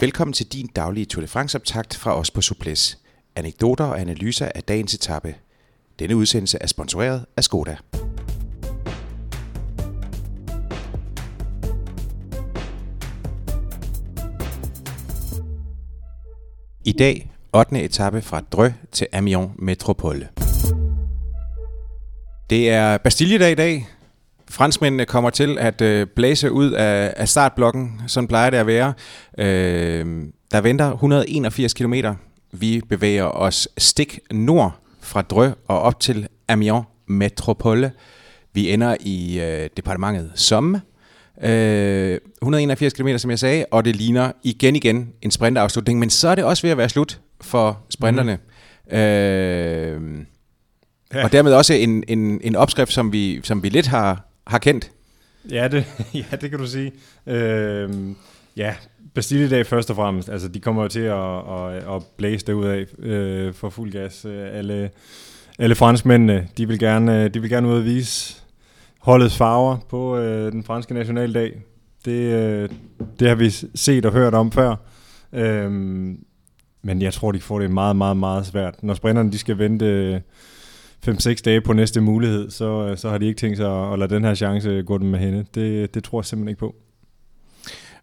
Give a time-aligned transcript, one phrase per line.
[0.00, 2.98] Velkommen til din daglige Tour de France-optakt fra os på Suples.
[3.36, 5.34] Anekdoter og analyser af dagens etape.
[5.98, 7.76] Denne udsendelse er sponsoreret af Skoda.
[16.84, 17.84] I dag 8.
[17.84, 20.28] etape fra Drø til Amiens Metropole.
[22.50, 23.97] Det er Bastilledag i dag.
[24.50, 28.00] Franskmændene kommer til at øh, blæse ud af, af startblokken.
[28.06, 28.92] Sådan plejer det at være.
[29.38, 30.06] Øh,
[30.50, 31.94] der venter 181 km.
[32.52, 37.92] Vi bevæger os stik nord fra Dreux og op til Amiens Metropole.
[38.52, 40.80] Vi ender i øh, departementet Somme.
[41.42, 46.28] Øh, 181 km, som jeg sagde, og det ligner igen igen en sprintafslutning, men så
[46.28, 48.38] er det også ved at være slut for sprinterne.
[48.90, 48.96] Mm.
[48.96, 50.24] Øh,
[51.14, 51.24] ja.
[51.24, 54.90] Og dermed også en, en, en opskrift, som vi, som vi lidt har, har kendt.
[55.50, 55.84] Ja, det,
[56.32, 56.92] ja, det kan du sige.
[57.26, 57.90] Øh,
[58.56, 58.74] ja,
[59.14, 60.28] Bastille dag først og fremmest.
[60.28, 63.92] Altså, de kommer jo til at, at, at blæse det ud af øh, for fuld
[63.92, 64.24] gas.
[64.24, 64.90] Øh, alle,
[65.58, 68.42] alle franskmændene, de vil gerne, øh, de vil gerne ud og vise
[68.98, 71.62] holdets farver på øh, den franske nationaldag.
[72.04, 72.68] Det, øh,
[73.18, 74.76] det har vi set og hørt om før.
[75.32, 75.70] Øh,
[76.82, 78.82] men jeg tror, de får det meget, meget, meget svært.
[78.82, 80.22] Når sprinterne de skal vente
[81.06, 83.98] 5-6 dage på næste mulighed, så, øh, så har de ikke tænkt sig at, at
[83.98, 85.44] lade den her chance gå dem med hende.
[85.54, 86.74] Det, det tror jeg simpelthen ikke på.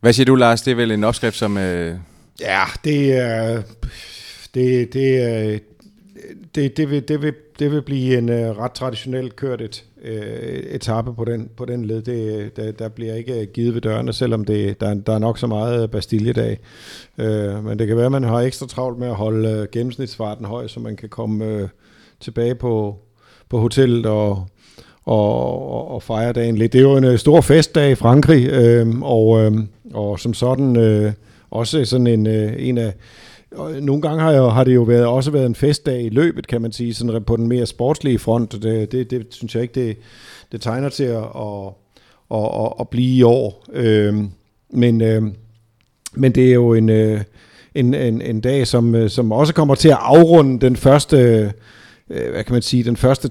[0.00, 0.62] Hvad siger du, Lars?
[0.62, 1.58] Det er vel en opskrift, som...
[1.58, 1.96] Øh...
[2.40, 3.62] Ja, det er...
[4.54, 5.62] Det, det,
[6.54, 10.10] det, det, vil, det, vil, det vil blive en uh, ret traditionelt kørt et, uh,
[10.74, 12.02] etape på den, på den led.
[12.02, 15.46] Det, der, der bliver ikke givet ved dørene, selvom det, der, der er nok så
[15.46, 16.58] meget Bastille-dag.
[17.18, 20.66] Uh, men det kan være, at man har ekstra travlt med at holde gennemsnitsfarten høj,
[20.66, 21.68] så man kan komme uh,
[22.24, 22.96] tilbage på,
[23.48, 24.46] på hotellet og,
[25.04, 26.72] og, og fejre dagen lidt.
[26.72, 29.52] Det er jo en øh, stor festdag i Frankrig, øh, og, øh,
[29.94, 31.12] og som sådan øh,
[31.50, 32.92] også sådan en, øh, en af
[33.80, 36.62] nogle gange har, jeg, har det jo været, også været en festdag i løbet, kan
[36.62, 38.62] man sige, sådan på den mere sportslige front.
[38.62, 39.96] Det, det, det synes jeg ikke, det,
[40.52, 41.72] det tegner til at, at,
[42.30, 43.64] at, at, at blive i år.
[43.72, 44.30] Øhm,
[44.70, 45.34] men, øhm,
[46.14, 47.20] men det er jo en, øh,
[47.74, 51.52] en, en, en dag, som, øh, som også kommer til at afrunde den første,
[52.10, 53.30] øh, hvad kan man sige, den første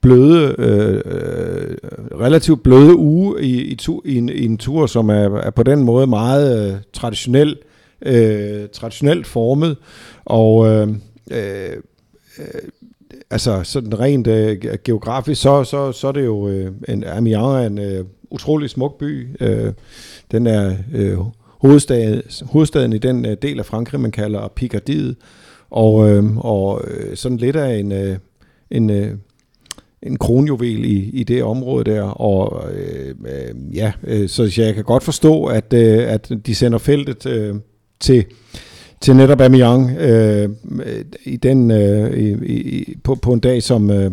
[0.00, 1.76] bløde, øh, øh,
[2.20, 5.62] relativt bløde uge i, i, tu, i, en, i en tur, som er, er på
[5.62, 7.56] den måde meget øh, traditionel
[8.02, 9.76] øh, traditionelt formet,
[10.24, 10.88] og øh,
[11.30, 11.70] øh,
[12.38, 12.44] øh
[13.30, 17.66] altså sådan rent øh, geografisk, så, så, så er det jo øh, en Amiens er
[17.66, 19.28] en øh, utrolig smuk by.
[19.40, 19.72] Øh,
[20.30, 21.18] den er øh,
[21.60, 25.14] hovedstaden, hovedstaden i den øh, del af Frankrig, man kalder Picardie,
[25.72, 26.82] Øhm, og, øh, og
[27.14, 28.16] sådan lidt af en, øh,
[28.70, 29.16] en øh,
[30.02, 34.84] en kronjuvel i, i det område der, og øh, øh, ja, øh, så jeg kan
[34.84, 37.54] godt forstå, at, øh, at de sender feltet øh,
[38.00, 38.24] til,
[39.00, 40.48] til netop Amiens øh,
[41.24, 44.10] i den, øh, i, i, på, på en dag som, øh,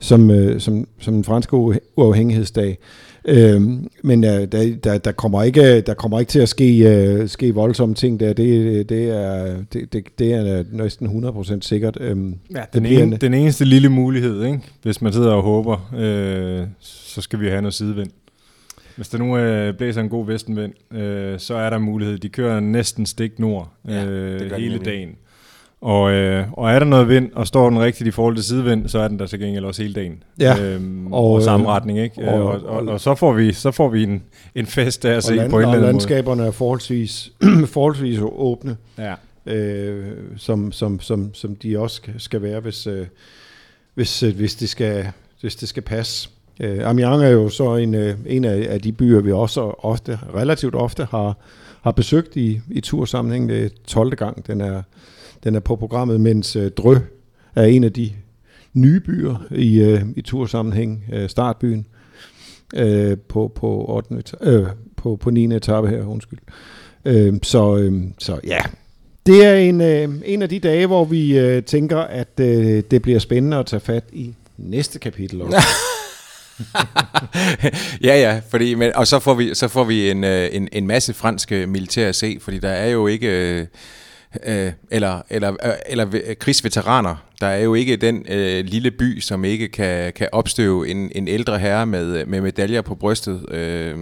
[0.00, 1.56] som, øh, som, som den franske
[1.96, 2.78] uafhængighedsdag.
[3.24, 3.60] Øh,
[4.02, 7.54] men øh, der, der, der, kommer ikke, der kommer ikke til at ske, øh, ske
[7.54, 8.32] voldsomme ting der.
[8.32, 11.96] Det, det, er, det, det, det er næsten 100% sikkert.
[12.00, 12.16] Øh,
[12.54, 14.60] ja, den, en, en, den eneste lille mulighed, ikke?
[14.82, 18.10] hvis man sidder og håber, øh, så skal vi have noget sidevind.
[18.96, 22.18] Hvis der nu øh, blæser en god vestenvind, øh, så er der mulighed.
[22.18, 25.16] De kører næsten stik nord øh, ja, hele dagen.
[25.80, 28.88] Og, øh, og er der noget vind, og står den rigtigt i forhold til sidevind,
[28.88, 30.22] så er den der til gengæld også hele dagen.
[30.40, 30.62] Ja.
[30.62, 32.28] Øhm, og, og samme retning, ikke?
[32.28, 34.22] Og, og, og, og, så får vi, så får vi en,
[34.54, 37.32] en fest der at se land, på en eller anden landskaberne er forholdsvis,
[37.74, 39.14] forholdsvis åbne, ja.
[39.46, 43.06] øh, som, som, som, som de også skal være, hvis, øh,
[43.94, 45.06] hvis, øh, hvis, det skal,
[45.40, 46.28] hvis det skal passe.
[46.60, 50.18] Øh, Amiens er jo så en, øh, en af, af de byer, vi også ofte,
[50.34, 51.36] relativt ofte har,
[51.82, 53.48] har besøgt i, i tursammenhæng.
[53.48, 54.16] Det er 12.
[54.16, 54.82] gang, den er,
[55.44, 56.96] den er på programmet, mens øh, Drø
[57.54, 58.12] er en af de
[58.74, 61.86] nye byer i, øh, i tursammenhæng, øh, startbyen,
[62.74, 64.22] øh, på, på, 8.
[64.40, 65.56] Øh, på, på 9.
[65.56, 66.38] etape her, undskyld.
[67.04, 68.60] Øh, så, øh, så ja,
[69.26, 73.02] det er en, øh, en af de dage, hvor vi øh, tænker, at øh, det
[73.02, 75.58] bliver spændende at tage fat i næste kapitel også.
[78.08, 80.86] ja, ja, fordi, men, og så får vi, så får vi en, øh, en, en
[80.86, 83.28] masse franske militær at se, fordi der er jo ikke...
[83.28, 83.66] Øh,
[84.46, 87.16] øh eller, eller, øh, eller krigsveteraner.
[87.40, 91.28] Der er jo ikke den øh, lille by, som ikke kan, kan opstøve en, en
[91.28, 93.98] ældre herre med, med medaljer på brystet, øh,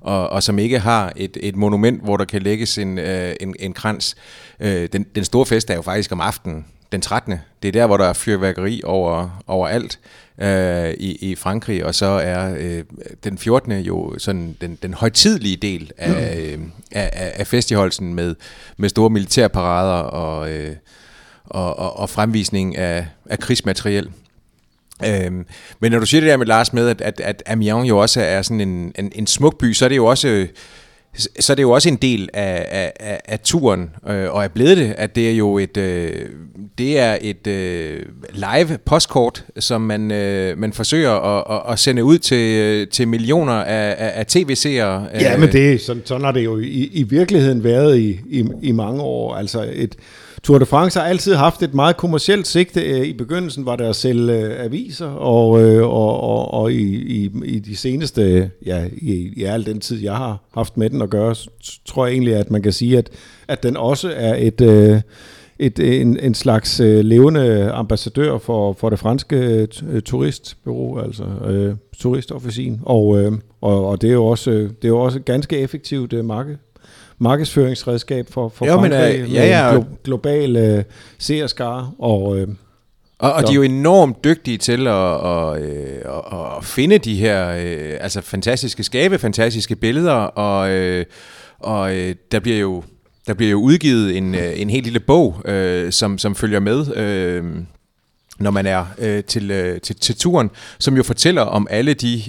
[0.00, 3.54] og, og som ikke har et, et monument, hvor der kan lægges en, øh, en,
[3.58, 4.16] en krans.
[4.60, 7.34] Øh, den, den store fest er jo faktisk om aftenen den 13.
[7.62, 9.98] Det er der, hvor der er fyrværkeri over, over alt
[10.38, 12.84] øh, i, i Frankrig, og så er øh,
[13.24, 13.72] den 14.
[13.72, 16.58] jo sådan den, den højtidlige del af, øh,
[16.92, 18.34] af, af festiholdelsen med,
[18.76, 20.76] med store militærparader og, øh,
[21.44, 24.10] og, og, og fremvisning af, af krigsmateriel.
[25.06, 25.46] Øhm,
[25.80, 28.20] men når du siger det der med Lars med, at, at, at Amiens jo også
[28.20, 30.46] er sådan en, en, en smuk by, så er det jo også
[31.16, 34.76] så er det jo også en del af, af, af turen, øh, og er blevet
[34.76, 36.12] det, at det er jo et, øh,
[36.78, 38.02] det er et øh,
[38.32, 43.52] live postkort, som man, øh, man forsøger at, at, at sende ud til, til millioner
[43.52, 45.06] af, af, af tv-seere.
[45.20, 48.72] Ja, men det, sådan, sådan har det jo i, i virkeligheden været i, i, i
[48.72, 49.34] mange år.
[49.34, 49.96] Altså et,
[50.42, 52.80] Tour de France har altid haft et meget kommercielt sigte.
[52.80, 56.96] Øh, I begyndelsen var det at sælge øh, aviser, og, øh, og, og, og i,
[56.96, 61.02] i, i de seneste, ja, i, i al den tid, jeg har haft med den
[61.02, 61.34] at gøre,
[61.86, 63.10] tror jeg egentlig, at man kan sige, at,
[63.48, 64.60] at den også er et,
[65.58, 69.66] et, en, en slags levende ambassadør for, for det franske
[70.04, 75.00] turistbureau, altså øh, turistofficin, og, øh, og, og det er jo også, det er jo
[75.00, 76.56] også ganske effektivt marked,
[77.20, 79.76] markedsføringsredskab for, for jo, Frankrig men, uh, ja, ja.
[79.76, 80.84] glo- global uh,
[81.18, 81.92] seerskare.
[81.98, 82.48] Og, uh,
[83.18, 85.62] og, og de er jo enormt dygtige til at, at,
[86.04, 91.02] at, at finde de her uh, altså fantastiske skabe, fantastiske billeder, og, uh,
[91.58, 91.90] og
[92.32, 92.82] der bliver jo
[93.26, 95.42] der bliver jo udgivet en, en helt lille bog,
[95.90, 97.62] som, som følger med, uh,
[98.38, 98.84] når man er
[99.26, 102.22] til, til, til turen, som jo fortæller om alle de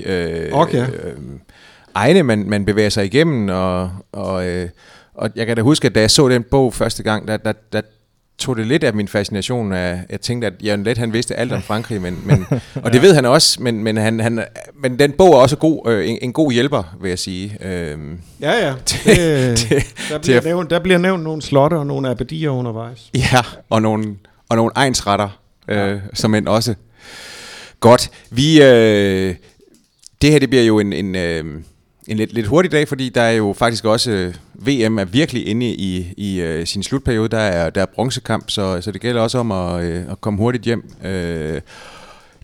[0.52, 0.88] okay.
[0.88, 0.94] uh,
[1.94, 4.70] egne, man, man bevæger sig igennem, og, og, øh,
[5.14, 7.54] og jeg kan da huske, at da jeg så den bog første gang, der, der,
[7.74, 7.82] der
[8.42, 11.52] tog det lidt af min fascination af, jeg tænkte, at Jørgen Let, han vidste alt
[11.52, 12.46] om Frankrig, men, men,
[12.84, 14.44] og det ved han også, men, men, han, han,
[14.82, 17.58] men den bog er også god, øh, en, en god hjælper, vil jeg sige.
[17.62, 18.74] Øhm, ja, ja.
[19.06, 23.10] Det, det, der, bliver nævnt, der bliver nævnt nogle slotte og nogle abadier undervejs.
[23.16, 24.16] Ja, og nogle,
[24.50, 25.98] og nogle egensretter, øh, ja.
[26.14, 26.76] som end også.
[27.80, 28.12] Godt.
[28.30, 29.36] Vi, øh,
[30.22, 31.46] det her det bliver jo en, en, øh,
[32.08, 35.48] en lidt, lidt hurtig dag, fordi der er jo faktisk også øh, VM er virkelig
[35.48, 37.30] inde i, i øh, sin slutperiode.
[37.30, 40.40] Der er, der er bronzekamp, så, så det gælder også om at, øh, at komme
[40.40, 41.62] hurtigt hjem øh,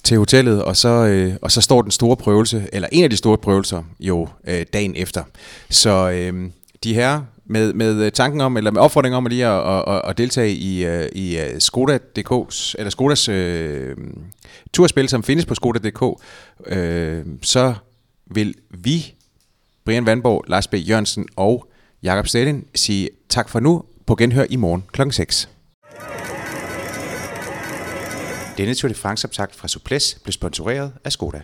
[0.03, 3.17] til hotellet, og så, øh, og så står den store prøvelse, eller en af de
[3.17, 5.23] store prøvelser, jo øh, dagen efter.
[5.69, 6.49] Så øh,
[6.83, 10.01] de her med, med øh, tanken om, eller med opfordring om at lige at, at,
[10.09, 13.35] at deltage i, uh, i øh, Skoda.dk's, eller Skodas uh,
[14.73, 16.17] turspil, som findes på Skoda.dk, uh,
[17.41, 17.73] så
[18.31, 19.16] vil vi
[19.87, 20.73] Brian Vandborg, Lars B.
[20.73, 21.67] Jørgensen og
[22.03, 23.83] Jakob Stedin sige tak for nu.
[24.07, 25.01] På genhør i morgen kl.
[25.11, 25.49] 6.
[28.57, 31.41] Denne Tour de France-optakt fra Suples blev sponsoreret af Skoda.